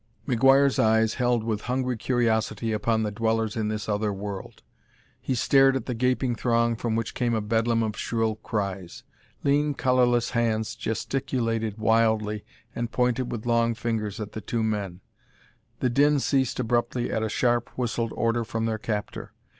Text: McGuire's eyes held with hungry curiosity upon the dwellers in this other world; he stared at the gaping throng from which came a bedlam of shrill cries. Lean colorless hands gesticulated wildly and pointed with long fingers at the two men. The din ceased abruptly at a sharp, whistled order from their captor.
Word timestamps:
McGuire's 0.27 0.79
eyes 0.79 1.13
held 1.13 1.43
with 1.43 1.61
hungry 1.61 1.95
curiosity 1.95 2.71
upon 2.73 3.03
the 3.03 3.11
dwellers 3.11 3.55
in 3.55 3.67
this 3.67 3.87
other 3.87 4.11
world; 4.11 4.63
he 5.21 5.35
stared 5.35 5.75
at 5.75 5.85
the 5.85 5.93
gaping 5.93 6.33
throng 6.33 6.75
from 6.75 6.95
which 6.95 7.13
came 7.13 7.35
a 7.35 7.39
bedlam 7.39 7.83
of 7.83 7.95
shrill 7.95 8.33
cries. 8.37 9.03
Lean 9.43 9.75
colorless 9.75 10.31
hands 10.31 10.73
gesticulated 10.75 11.77
wildly 11.77 12.43
and 12.73 12.91
pointed 12.91 13.31
with 13.31 13.45
long 13.45 13.75
fingers 13.75 14.19
at 14.19 14.31
the 14.31 14.41
two 14.41 14.63
men. 14.63 15.01
The 15.81 15.89
din 15.91 16.19
ceased 16.19 16.59
abruptly 16.59 17.11
at 17.11 17.21
a 17.21 17.29
sharp, 17.29 17.69
whistled 17.77 18.11
order 18.13 18.43
from 18.43 18.65
their 18.65 18.79
captor. 18.79 19.33